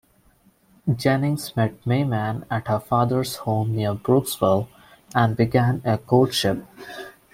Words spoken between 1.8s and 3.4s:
May Mann at her father's